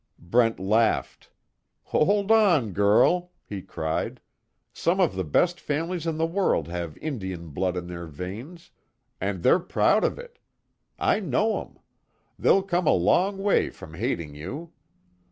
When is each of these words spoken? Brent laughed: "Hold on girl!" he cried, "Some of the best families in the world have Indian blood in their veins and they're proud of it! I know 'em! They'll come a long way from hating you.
Brent 0.17 0.59
laughed: 0.59 1.29
"Hold 1.83 2.31
on 2.31 2.71
girl!" 2.73 3.33
he 3.45 3.61
cried, 3.61 4.19
"Some 4.73 4.99
of 4.99 5.15
the 5.15 5.23
best 5.23 5.59
families 5.59 6.07
in 6.07 6.17
the 6.17 6.25
world 6.25 6.67
have 6.69 6.97
Indian 6.97 7.49
blood 7.49 7.77
in 7.77 7.85
their 7.85 8.07
veins 8.07 8.71
and 9.21 9.43
they're 9.43 9.59
proud 9.59 10.03
of 10.03 10.17
it! 10.17 10.39
I 10.97 11.19
know 11.19 11.61
'em! 11.61 11.77
They'll 12.39 12.63
come 12.63 12.87
a 12.87 12.93
long 12.93 13.37
way 13.37 13.69
from 13.69 13.93
hating 13.93 14.33
you. 14.33 14.71